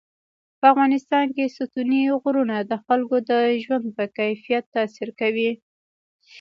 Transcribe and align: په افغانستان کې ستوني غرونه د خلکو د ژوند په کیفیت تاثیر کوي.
په 0.59 0.65
افغانستان 0.73 1.25
کې 1.35 1.53
ستوني 1.55 2.01
غرونه 2.21 2.55
د 2.71 2.73
خلکو 2.85 3.15
د 3.29 3.31
ژوند 3.63 3.85
په 3.97 4.03
کیفیت 4.17 4.63
تاثیر 4.75 5.09
کوي. 5.19 5.51